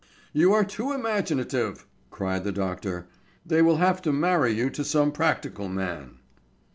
[0.33, 3.07] "You are too imaginative!" cried the doctor.
[3.45, 6.17] "They will have to marry you to some practical man."